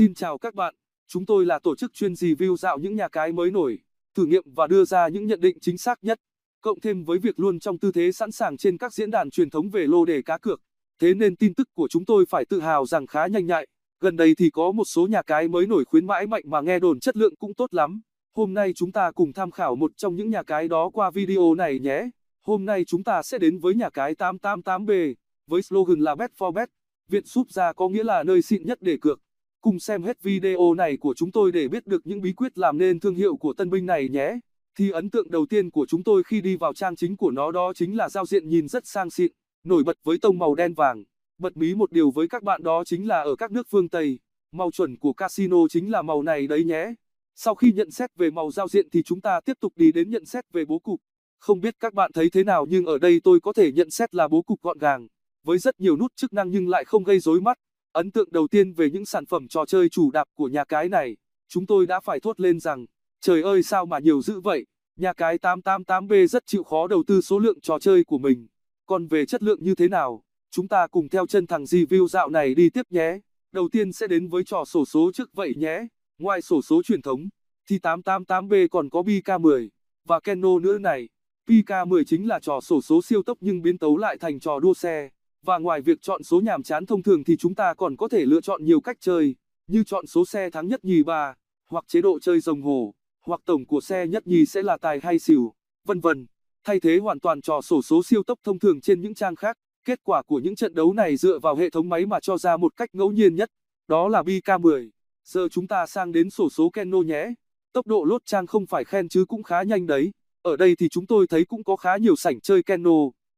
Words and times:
Xin 0.00 0.14
chào 0.14 0.38
các 0.38 0.54
bạn, 0.54 0.74
chúng 1.08 1.26
tôi 1.26 1.46
là 1.46 1.58
tổ 1.58 1.76
chức 1.76 1.92
chuyên 1.94 2.12
review 2.12 2.56
dạo 2.56 2.78
những 2.78 2.96
nhà 2.96 3.08
cái 3.08 3.32
mới 3.32 3.50
nổi, 3.50 3.78
thử 4.14 4.26
nghiệm 4.26 4.42
và 4.54 4.66
đưa 4.66 4.84
ra 4.84 5.08
những 5.08 5.26
nhận 5.26 5.40
định 5.40 5.58
chính 5.60 5.78
xác 5.78 6.04
nhất, 6.04 6.18
cộng 6.60 6.80
thêm 6.80 7.04
với 7.04 7.18
việc 7.18 7.38
luôn 7.38 7.60
trong 7.60 7.78
tư 7.78 7.92
thế 7.92 8.12
sẵn 8.12 8.32
sàng 8.32 8.56
trên 8.56 8.78
các 8.78 8.92
diễn 8.92 9.10
đàn 9.10 9.30
truyền 9.30 9.50
thống 9.50 9.70
về 9.70 9.86
lô 9.86 10.04
đề 10.04 10.22
cá 10.22 10.38
cược. 10.38 10.60
Thế 10.98 11.14
nên 11.14 11.36
tin 11.36 11.54
tức 11.54 11.68
của 11.74 11.88
chúng 11.90 12.04
tôi 12.04 12.24
phải 12.28 12.44
tự 12.44 12.60
hào 12.60 12.86
rằng 12.86 13.06
khá 13.06 13.26
nhanh 13.26 13.46
nhạy. 13.46 13.66
Gần 14.00 14.16
đây 14.16 14.34
thì 14.38 14.50
có 14.50 14.72
một 14.72 14.84
số 14.84 15.06
nhà 15.06 15.22
cái 15.22 15.48
mới 15.48 15.66
nổi 15.66 15.84
khuyến 15.84 16.06
mãi 16.06 16.26
mạnh 16.26 16.42
mà 16.46 16.60
nghe 16.60 16.78
đồn 16.78 17.00
chất 17.00 17.16
lượng 17.16 17.36
cũng 17.36 17.54
tốt 17.54 17.74
lắm. 17.74 18.00
Hôm 18.36 18.54
nay 18.54 18.72
chúng 18.76 18.92
ta 18.92 19.10
cùng 19.10 19.32
tham 19.32 19.50
khảo 19.50 19.76
một 19.76 19.90
trong 19.96 20.16
những 20.16 20.30
nhà 20.30 20.42
cái 20.42 20.68
đó 20.68 20.90
qua 20.92 21.10
video 21.10 21.54
này 21.54 21.78
nhé. 21.78 22.10
Hôm 22.42 22.64
nay 22.64 22.84
chúng 22.86 23.04
ta 23.04 23.22
sẽ 23.22 23.38
đến 23.38 23.58
với 23.58 23.74
nhà 23.74 23.90
cái 23.90 24.14
888B, 24.14 25.14
với 25.46 25.62
slogan 25.62 26.00
là 26.00 26.14
Bet 26.14 26.30
for 26.38 26.52
Bet. 26.52 26.68
Viện 27.08 27.26
súp 27.26 27.50
ra 27.50 27.72
có 27.72 27.88
nghĩa 27.88 28.04
là 28.04 28.22
nơi 28.22 28.42
xịn 28.42 28.66
nhất 28.66 28.78
để 28.82 28.96
cược. 29.00 29.20
Cùng 29.62 29.78
xem 29.78 30.02
hết 30.02 30.22
video 30.22 30.74
này 30.74 30.96
của 30.96 31.14
chúng 31.16 31.32
tôi 31.32 31.52
để 31.52 31.68
biết 31.68 31.86
được 31.86 32.06
những 32.06 32.20
bí 32.20 32.32
quyết 32.32 32.58
làm 32.58 32.78
nên 32.78 33.00
thương 33.00 33.14
hiệu 33.14 33.36
của 33.36 33.52
tân 33.52 33.70
binh 33.70 33.86
này 33.86 34.08
nhé. 34.08 34.38
Thì 34.78 34.90
ấn 34.90 35.10
tượng 35.10 35.30
đầu 35.30 35.46
tiên 35.50 35.70
của 35.70 35.86
chúng 35.88 36.04
tôi 36.04 36.22
khi 36.22 36.40
đi 36.40 36.56
vào 36.56 36.74
trang 36.74 36.96
chính 36.96 37.16
của 37.16 37.30
nó 37.30 37.52
đó 37.52 37.72
chính 37.74 37.96
là 37.96 38.08
giao 38.08 38.26
diện 38.26 38.48
nhìn 38.48 38.68
rất 38.68 38.86
sang 38.86 39.10
xịn, 39.10 39.32
nổi 39.64 39.84
bật 39.84 39.96
với 40.02 40.18
tông 40.22 40.38
màu 40.38 40.54
đen 40.54 40.74
vàng. 40.74 41.04
Bật 41.38 41.56
mí 41.56 41.74
một 41.74 41.92
điều 41.92 42.10
với 42.10 42.28
các 42.28 42.42
bạn 42.42 42.62
đó 42.62 42.84
chính 42.84 43.08
là 43.08 43.22
ở 43.22 43.36
các 43.36 43.50
nước 43.50 43.66
phương 43.70 43.88
Tây, 43.88 44.18
màu 44.52 44.70
chuẩn 44.70 44.98
của 44.98 45.12
casino 45.12 45.56
chính 45.70 45.90
là 45.90 46.02
màu 46.02 46.22
này 46.22 46.46
đấy 46.46 46.64
nhé. 46.64 46.94
Sau 47.36 47.54
khi 47.54 47.72
nhận 47.72 47.90
xét 47.90 48.10
về 48.16 48.30
màu 48.30 48.50
giao 48.50 48.68
diện 48.68 48.88
thì 48.92 49.02
chúng 49.02 49.20
ta 49.20 49.40
tiếp 49.40 49.56
tục 49.60 49.72
đi 49.76 49.92
đến 49.92 50.10
nhận 50.10 50.24
xét 50.24 50.44
về 50.52 50.64
bố 50.64 50.78
cục. 50.78 51.00
Không 51.38 51.60
biết 51.60 51.74
các 51.80 51.94
bạn 51.94 52.12
thấy 52.12 52.30
thế 52.30 52.44
nào 52.44 52.66
nhưng 52.68 52.86
ở 52.86 52.98
đây 52.98 53.20
tôi 53.24 53.40
có 53.40 53.52
thể 53.52 53.72
nhận 53.72 53.90
xét 53.90 54.14
là 54.14 54.28
bố 54.28 54.42
cục 54.42 54.62
gọn 54.62 54.78
gàng, 54.78 55.08
với 55.44 55.58
rất 55.58 55.80
nhiều 55.80 55.96
nút 55.96 56.12
chức 56.16 56.32
năng 56.32 56.50
nhưng 56.50 56.68
lại 56.68 56.84
không 56.84 57.04
gây 57.04 57.18
rối 57.18 57.40
mắt. 57.40 57.58
Ấn 57.92 58.10
tượng 58.10 58.32
đầu 58.32 58.48
tiên 58.48 58.72
về 58.72 58.90
những 58.90 59.06
sản 59.06 59.26
phẩm 59.26 59.48
trò 59.48 59.66
chơi 59.66 59.88
chủ 59.88 60.10
đạp 60.10 60.28
của 60.34 60.48
nhà 60.48 60.64
cái 60.64 60.88
này, 60.88 61.16
chúng 61.48 61.66
tôi 61.66 61.86
đã 61.86 62.00
phải 62.00 62.20
thốt 62.20 62.40
lên 62.40 62.60
rằng, 62.60 62.86
trời 63.20 63.42
ơi 63.42 63.62
sao 63.62 63.86
mà 63.86 63.98
nhiều 63.98 64.22
dữ 64.22 64.40
vậy, 64.40 64.66
nhà 64.96 65.12
cái 65.12 65.38
888B 65.38 66.26
rất 66.26 66.46
chịu 66.46 66.64
khó 66.64 66.86
đầu 66.86 67.02
tư 67.06 67.20
số 67.20 67.38
lượng 67.38 67.60
trò 67.60 67.78
chơi 67.78 68.04
của 68.04 68.18
mình. 68.18 68.48
Còn 68.86 69.06
về 69.06 69.26
chất 69.26 69.42
lượng 69.42 69.62
như 69.62 69.74
thế 69.74 69.88
nào, 69.88 70.22
chúng 70.50 70.68
ta 70.68 70.86
cùng 70.86 71.08
theo 71.08 71.26
chân 71.26 71.46
thằng 71.46 71.64
review 71.64 72.08
dạo 72.08 72.28
này 72.28 72.54
đi 72.54 72.70
tiếp 72.70 72.86
nhé. 72.90 73.18
Đầu 73.52 73.68
tiên 73.72 73.92
sẽ 73.92 74.06
đến 74.06 74.28
với 74.28 74.44
trò 74.44 74.64
sổ 74.64 74.84
số 74.84 75.10
trước 75.14 75.30
vậy 75.32 75.54
nhé. 75.56 75.86
Ngoài 76.18 76.42
sổ 76.42 76.62
số 76.62 76.82
truyền 76.82 77.02
thống, 77.02 77.28
thì 77.68 77.78
888B 77.78 78.68
còn 78.70 78.90
có 78.90 79.00
BK10 79.00 79.68
và 80.04 80.20
Keno 80.20 80.58
nữa 80.58 80.78
này. 80.78 81.08
PK10 81.46 82.04
chính 82.04 82.28
là 82.28 82.40
trò 82.40 82.60
sổ 82.60 82.80
số 82.80 83.02
siêu 83.02 83.22
tốc 83.22 83.38
nhưng 83.40 83.62
biến 83.62 83.78
tấu 83.78 83.96
lại 83.96 84.18
thành 84.18 84.40
trò 84.40 84.60
đua 84.60 84.74
xe. 84.74 85.10
Và 85.42 85.58
ngoài 85.58 85.80
việc 85.80 85.98
chọn 86.02 86.22
số 86.22 86.40
nhàm 86.40 86.62
chán 86.62 86.86
thông 86.86 87.02
thường 87.02 87.24
thì 87.24 87.36
chúng 87.36 87.54
ta 87.54 87.74
còn 87.74 87.96
có 87.96 88.08
thể 88.08 88.24
lựa 88.24 88.40
chọn 88.40 88.64
nhiều 88.64 88.80
cách 88.80 88.96
chơi, 89.00 89.34
như 89.66 89.84
chọn 89.84 90.06
số 90.06 90.24
xe 90.24 90.50
thắng 90.50 90.68
nhất 90.68 90.84
nhì 90.84 91.02
ba, 91.02 91.34
hoặc 91.66 91.84
chế 91.88 92.00
độ 92.00 92.18
chơi 92.20 92.40
rồng 92.40 92.62
hồ, 92.62 92.94
hoặc 93.20 93.40
tổng 93.44 93.66
của 93.66 93.80
xe 93.80 94.06
nhất 94.06 94.26
nhì 94.26 94.46
sẽ 94.46 94.62
là 94.62 94.76
tài 94.76 95.00
hay 95.02 95.18
xỉu, 95.18 95.54
vân 95.84 96.00
vân. 96.00 96.26
Thay 96.64 96.80
thế 96.80 96.98
hoàn 96.98 97.20
toàn 97.20 97.40
trò 97.40 97.60
sổ 97.60 97.82
số 97.82 98.02
siêu 98.02 98.22
tốc 98.22 98.38
thông 98.44 98.58
thường 98.58 98.80
trên 98.80 99.00
những 99.00 99.14
trang 99.14 99.36
khác. 99.36 99.56
Kết 99.84 100.00
quả 100.02 100.22
của 100.22 100.38
những 100.38 100.56
trận 100.56 100.74
đấu 100.74 100.92
này 100.92 101.16
dựa 101.16 101.38
vào 101.38 101.56
hệ 101.56 101.70
thống 101.70 101.88
máy 101.88 102.06
mà 102.06 102.20
cho 102.20 102.38
ra 102.38 102.56
một 102.56 102.76
cách 102.76 102.90
ngẫu 102.92 103.10
nhiên 103.10 103.34
nhất, 103.34 103.50
đó 103.88 104.08
là 104.08 104.22
BK10. 104.22 104.90
Giờ 105.24 105.48
chúng 105.50 105.66
ta 105.66 105.86
sang 105.86 106.12
đến 106.12 106.30
sổ 106.30 106.50
số 106.50 106.70
Keno 106.70 106.98
nhé. 106.98 107.34
Tốc 107.72 107.86
độ 107.86 108.04
lốt 108.04 108.22
trang 108.24 108.46
không 108.46 108.66
phải 108.66 108.84
khen 108.84 109.08
chứ 109.08 109.24
cũng 109.28 109.42
khá 109.42 109.62
nhanh 109.62 109.86
đấy. 109.86 110.10
Ở 110.42 110.56
đây 110.56 110.76
thì 110.76 110.88
chúng 110.88 111.06
tôi 111.06 111.26
thấy 111.26 111.44
cũng 111.44 111.64
có 111.64 111.76
khá 111.76 111.96
nhiều 111.96 112.16
sảnh 112.16 112.40
chơi 112.40 112.62
Keno, 112.62 112.90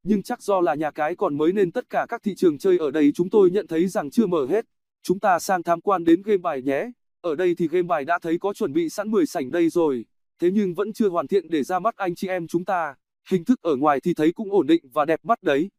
nhưng 0.02 0.22
chắc 0.22 0.42
do 0.42 0.60
là 0.60 0.74
nhà 0.74 0.90
cái 0.90 1.16
còn 1.16 1.38
mới 1.38 1.52
nên 1.52 1.72
tất 1.72 1.90
cả 1.90 2.06
các 2.08 2.22
thị 2.22 2.34
trường 2.34 2.58
chơi 2.58 2.78
ở 2.78 2.90
đây 2.90 3.12
chúng 3.14 3.30
tôi 3.30 3.50
nhận 3.50 3.66
thấy 3.66 3.88
rằng 3.88 4.10
chưa 4.10 4.26
mở 4.26 4.46
hết. 4.46 4.64
Chúng 5.02 5.20
ta 5.20 5.38
sang 5.38 5.62
tham 5.62 5.80
quan 5.80 6.04
đến 6.04 6.22
game 6.22 6.38
bài 6.38 6.62
nhé. 6.62 6.90
Ở 7.20 7.34
đây 7.34 7.54
thì 7.54 7.68
game 7.68 7.82
bài 7.82 8.04
đã 8.04 8.18
thấy 8.18 8.38
có 8.38 8.52
chuẩn 8.52 8.72
bị 8.72 8.88
sẵn 8.88 9.10
10 9.10 9.26
sảnh 9.26 9.50
đây 9.50 9.68
rồi, 9.68 10.04
thế 10.38 10.50
nhưng 10.50 10.74
vẫn 10.74 10.92
chưa 10.92 11.08
hoàn 11.08 11.26
thiện 11.26 11.50
để 11.50 11.62
ra 11.62 11.78
mắt 11.78 11.96
anh 11.96 12.14
chị 12.14 12.28
em 12.28 12.46
chúng 12.46 12.64
ta. 12.64 12.94
Hình 13.30 13.44
thức 13.44 13.62
ở 13.62 13.76
ngoài 13.76 14.00
thì 14.00 14.14
thấy 14.14 14.32
cũng 14.32 14.52
ổn 14.52 14.66
định 14.66 14.84
và 14.92 15.04
đẹp 15.04 15.24
mắt 15.24 15.42
đấy. 15.42 15.70